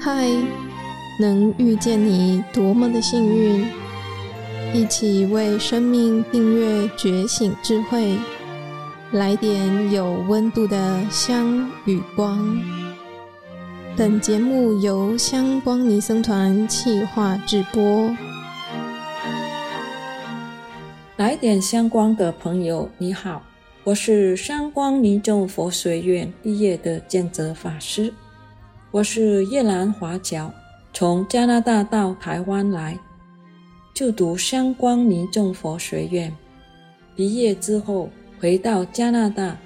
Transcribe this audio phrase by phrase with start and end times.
[0.00, 0.30] 嗨，
[1.18, 3.66] 能遇见你多么的幸运！
[4.72, 8.16] 一起为生命订阅觉醒智慧，
[9.12, 12.56] 来点有温度的香与光。
[13.96, 18.10] 本节目由香光尼僧团企划制播。
[21.16, 23.42] 来点香光的朋友，你好，
[23.86, 28.12] 我是香光尼众佛学院毕业的建泽法师。
[28.90, 30.52] 我是越南华侨，
[30.92, 32.98] 从加拿大到台湾来
[33.94, 36.36] 就读香光尼众佛学院。
[37.14, 38.10] 毕业之后
[38.40, 39.56] 回到加拿大，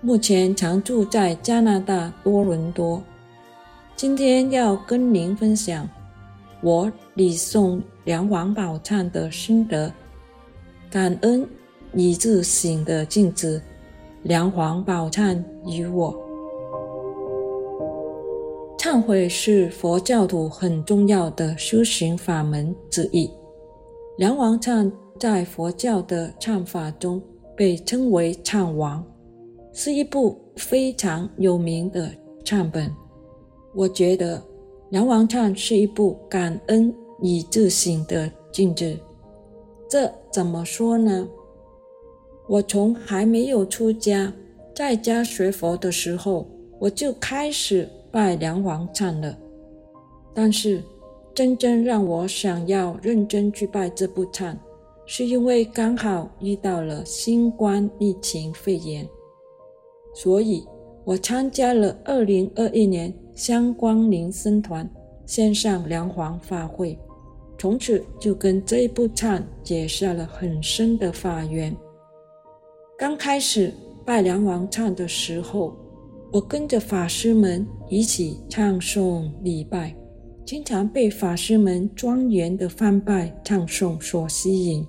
[0.00, 3.02] 目前常住在加拿大多伦多。
[3.94, 5.86] 今天要跟您分享
[6.62, 9.92] 我礼诵梁王宝忏的心得，
[10.88, 11.46] 感恩
[11.94, 13.60] 以致性的镜子，
[14.24, 16.12] 梁皇宝忏与我。
[18.76, 23.30] 忏悔是佛教徒很重要的修行法门之一。
[24.16, 27.22] 梁王忏在佛教的忏法中
[27.56, 29.04] 被称为忏王，
[29.72, 32.10] 是一部非常有名的
[32.44, 32.92] 忏本。
[33.72, 34.42] 我觉得
[34.90, 38.96] 梁王忏是一部感恩与自省的镜子。
[39.88, 41.26] 这怎么说呢？
[42.48, 44.32] 我从还没有出家，
[44.74, 47.88] 在家学佛的时候，我就开始。
[48.10, 49.36] 拜梁王忏了，
[50.34, 50.82] 但是
[51.34, 54.56] 真正让我想要认真去拜这部忏，
[55.04, 59.06] 是因为刚好遇到了新冠疫情肺炎，
[60.14, 60.66] 所以
[61.04, 64.88] 我参加了二零二一年香光林僧团
[65.26, 66.98] 线上梁皇法会，
[67.58, 71.76] 从此就跟这一部忏结下了很深的法缘。
[72.98, 73.72] 刚开始
[74.04, 75.72] 拜梁王唱的时候。
[76.30, 79.96] 我跟着法师们一起唱诵礼拜，
[80.44, 84.86] 经常被法师们庄严的翻拜唱诵所吸引。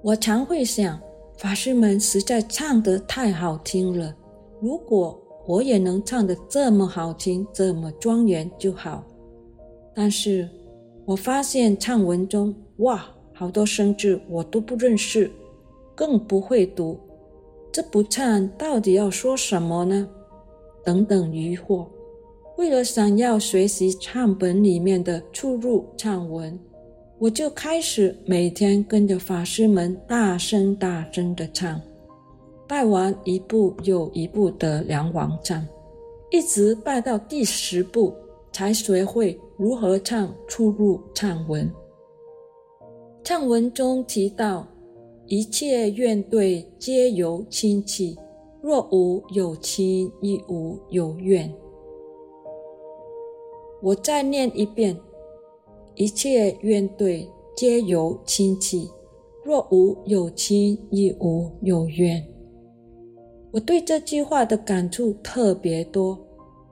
[0.00, 0.98] 我常会想，
[1.36, 4.16] 法师们实在唱得太好听了，
[4.62, 9.04] 如果我也能唱得这么好听、这么庄严就好。
[9.94, 10.48] 但是
[11.04, 13.04] 我发现唱文中，哇，
[13.34, 15.30] 好多生字我都不认识，
[15.94, 16.98] 更不会读。
[17.72, 20.08] 这部唱到底要说什么呢？
[20.84, 21.86] 等等疑惑。
[22.56, 26.56] 为了想要学习唱本里面的出入唱文，
[27.18, 31.80] 我就开始每天跟着法师们大声大声的唱，
[32.68, 35.66] 拜完一部又一部的梁王唱，
[36.30, 38.14] 一直拜到第十步，
[38.52, 41.68] 才学会如何唱出入唱文。
[43.24, 44.64] 唱文中提到。
[45.26, 48.14] 一切怨对，皆由亲戚；
[48.60, 51.50] 若无有亲，亦无有怨。
[53.80, 54.94] 我再念一遍：
[55.94, 57.26] 一切怨对，
[57.56, 58.86] 皆由亲戚；
[59.42, 62.22] 若无有亲，亦无有怨。
[63.50, 66.18] 我对这句话的感触特别多。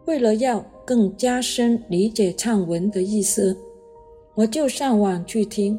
[0.04, 3.56] 为了要更加深理解唱文的意思，
[4.34, 5.78] 我就上网去听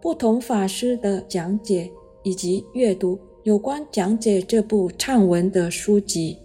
[0.00, 1.90] 不同法师的讲解。
[2.24, 6.36] 以及阅读有关讲解这部唱文的书籍。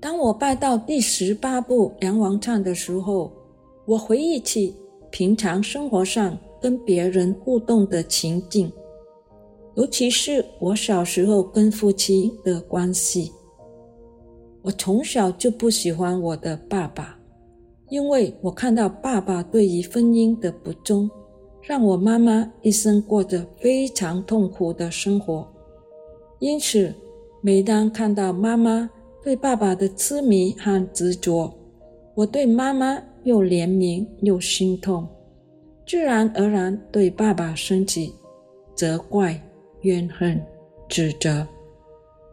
[0.00, 3.32] 当我拜到第十八部梁王唱的时候，
[3.86, 4.74] 我回忆起
[5.10, 8.70] 平常生活上跟别人互动的情境，
[9.74, 13.32] 尤其是我小时候跟父亲的关系。
[14.62, 17.18] 我从小就不喜欢我的爸爸，
[17.88, 21.08] 因为我看到爸爸对于婚姻的不忠。
[21.60, 25.46] 让我妈妈一生过着非常痛苦的生活，
[26.38, 26.94] 因此，
[27.40, 28.88] 每当看到妈妈
[29.22, 31.52] 对爸爸的痴迷和执着，
[32.14, 35.06] 我对妈妈又怜悯又心痛，
[35.86, 38.14] 自然而然对爸爸升起
[38.74, 39.38] 责怪、
[39.82, 40.40] 怨恨、
[40.88, 41.46] 指责。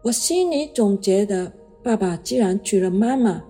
[0.02, 1.52] 我心里总觉得，
[1.84, 3.44] 爸爸既然娶了妈妈，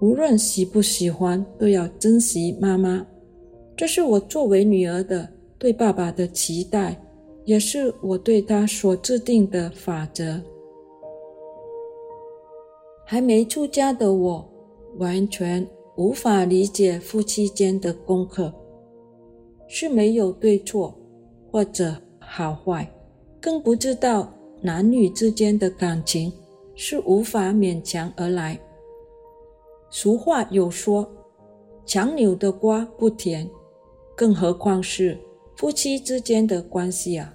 [0.00, 3.04] 无论喜不喜欢，都要珍惜妈妈。
[3.78, 7.00] 这是我作为女儿的对爸爸的期待，
[7.44, 10.42] 也是我对他所制定的法则。
[13.06, 14.44] 还没出家的我，
[14.96, 15.64] 完全
[15.94, 18.52] 无法理解夫妻间的功课，
[19.68, 20.92] 是没有对错
[21.48, 22.92] 或者好坏，
[23.40, 24.28] 更不知道
[24.60, 26.32] 男女之间的感情
[26.74, 28.58] 是无法勉强而来。
[29.88, 31.08] 俗话有说
[31.86, 33.48] ：“强扭的瓜不甜。”
[34.18, 35.16] 更何况是
[35.56, 37.32] 夫妻之间的关系啊！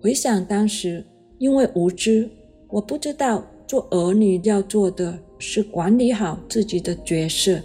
[0.00, 1.04] 回想当时
[1.36, 2.26] 因为无知，
[2.70, 7.60] 我不知道做儿女要做的是管理好自己的角色。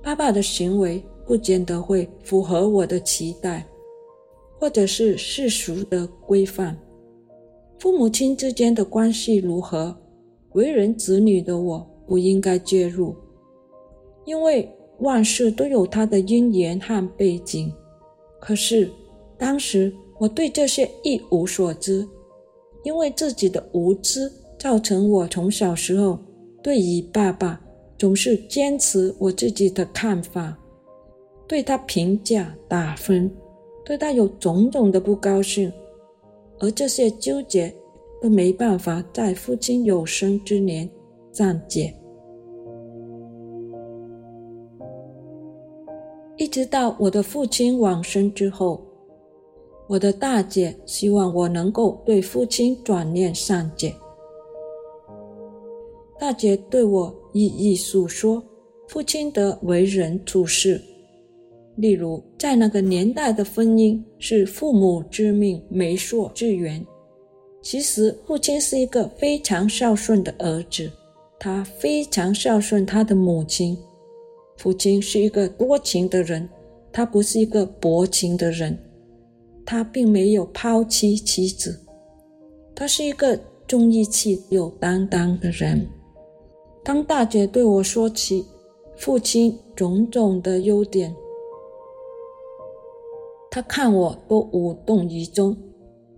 [0.00, 3.66] 爸爸的行为不见得会符合我的期待，
[4.60, 6.78] 或者是世俗的规范。
[7.80, 9.96] 父母亲之间的关系如何，
[10.52, 13.16] 为人子女的我不应该介入，
[14.24, 14.68] 因为
[15.00, 17.72] 万事都有它的因缘和背景。
[18.40, 18.90] 可是
[19.36, 22.06] 当时我对这些一无所知，
[22.84, 26.18] 因为自己的无知，造成我从小时候
[26.62, 27.60] 对于爸爸
[27.96, 30.56] 总是坚持我自己的看法，
[31.46, 33.30] 对他评价打分，
[33.84, 35.72] 对他有种种的不高兴。
[36.60, 37.72] 而这些纠结
[38.20, 40.88] 都没办法在父亲有生之年
[41.30, 41.94] 暂解，
[46.38, 48.80] 一直到我的父亲往生之后，
[49.88, 53.92] 我的大姐希望我能够对父亲转念善解。
[56.16, 58.42] 大姐对我一一诉说
[58.86, 60.80] 父亲的为人处事。
[61.74, 66.84] 例如，在那个年代的婚姻是父母之命、媒妁之言。
[67.62, 70.90] 其实，父亲是一个非常孝顺的儿子，
[71.38, 73.76] 他非常孝顺他的母亲。
[74.58, 76.48] 父亲是一个多情的人，
[76.92, 78.76] 他不是一个薄情的人，
[79.64, 81.80] 他并没有抛弃妻子，
[82.74, 83.38] 他是一个
[83.68, 85.88] 重义气、有担当的人。
[86.84, 88.44] 当大姐对我说起
[88.96, 91.14] 父亲种种的优点，
[93.50, 95.56] 他看我都无动于衷，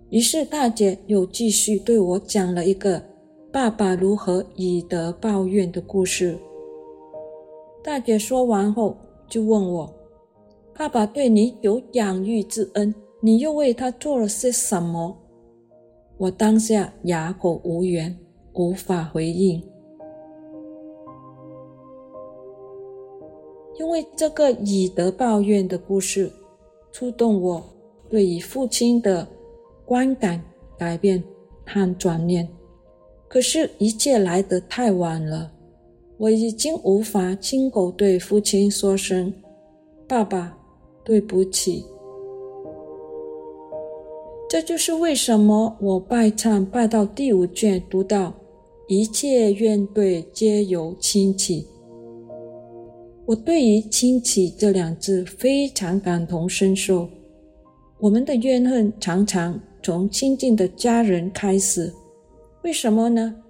[0.09, 3.03] 于是大姐又继续对我讲了一个
[3.51, 6.35] 爸爸如何以德报怨的故事。
[7.83, 8.95] 大姐说完后，
[9.27, 9.91] 就问我
[10.77, 15.17] ：“爸爸对你有养育之恩，你又为他做了些什么？”
[16.17, 18.15] 我当下哑口无言，
[18.53, 19.59] 无法回应，
[23.79, 26.31] 因为这个以德报怨的故事。
[26.91, 27.63] 触动我
[28.09, 29.25] 对于父亲的
[29.85, 30.43] 观感
[30.77, 31.23] 改变
[31.65, 32.45] 和转念，
[33.29, 35.49] 可是，一切来得太晚了。
[36.21, 39.33] 我已经无法亲口对父亲说声
[40.07, 40.55] “爸爸，
[41.03, 41.83] 对不起”。
[44.47, 48.31] 这就是为什么我拜忏拜到第五卷，读到
[48.87, 51.65] “一切怨怼皆由亲戚”。
[53.25, 57.09] 我对于“亲戚”这两字非常感同身受。
[57.97, 61.91] 我们的怨恨常常从亲近的家人开始。
[62.63, 63.40] 为什么呢？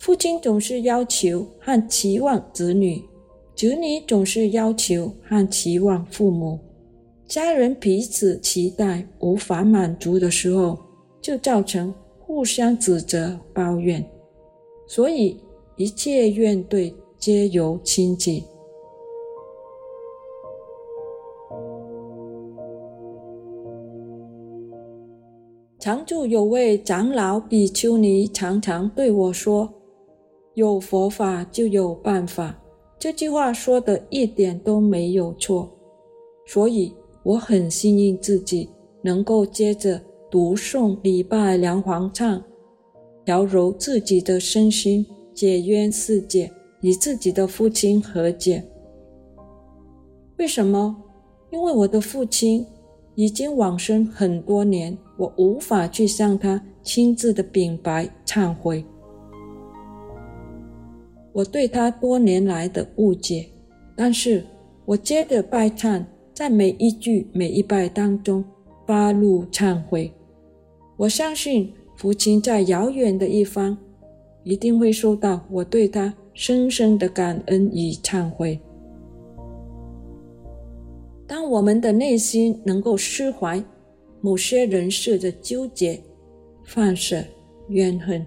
[0.00, 3.04] 父亲总是要求和期望子女，
[3.54, 6.58] 子女总是要求和期望父母。
[7.28, 10.78] 家人彼此期待无法满足的时候，
[11.20, 14.02] 就造成互相指责、抱怨。
[14.88, 15.38] 所以，
[15.76, 18.42] 一切怨怼皆由亲戚。
[25.78, 29.70] 常住有位长老比丘尼常常对我说
[30.60, 32.56] ：“有佛法就有办法。”
[33.00, 35.68] 这句话说的一点都没有错，
[36.46, 38.68] 所以我很幸运自己
[39.02, 42.42] 能够接着读诵礼拜梁皇唱，
[43.24, 46.52] 调柔自己的身心，解冤释结，
[46.82, 48.62] 与自己的父亲和解。
[50.36, 50.94] 为什么？
[51.50, 52.66] 因为我的父亲。
[53.16, 58.82] 已经往生很多年，我无法去向他亲自的禀白忏悔。
[61.32, 63.46] 我对他多年来的误解，
[63.96, 64.44] 但是
[64.84, 68.44] 我接着拜忏，在每一句每一拜当中
[68.86, 70.12] 发露忏悔。
[70.96, 73.76] 我相信父亲在遥远的一方，
[74.42, 78.60] 一定会收到我对他深深的感恩与忏悔。
[81.26, 83.62] 当我们的内心能够释怀
[84.20, 86.00] 某些人事的纠结、
[86.64, 87.22] 放舍、
[87.68, 88.26] 怨恨、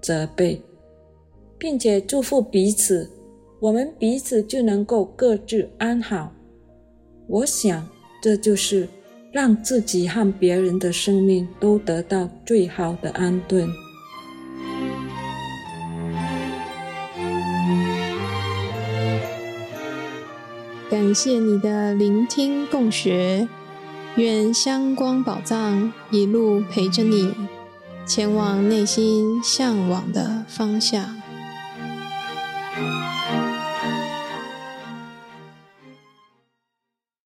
[0.00, 0.60] 责备，
[1.64, 3.08] 并且祝福彼此，
[3.58, 6.30] 我们彼此就能够各自安好。
[7.26, 7.88] 我想，
[8.20, 8.86] 这就是
[9.32, 13.66] 让自己和别人的生命都得到最好的安顿。
[20.90, 23.48] 感谢你的聆听共学，
[24.16, 27.32] 愿香光宝藏一路陪着你，
[28.04, 31.23] 前往内心向往的方向。